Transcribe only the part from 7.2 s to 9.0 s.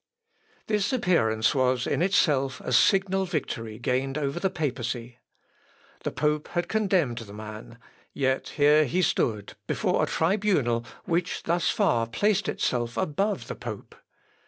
man; yet here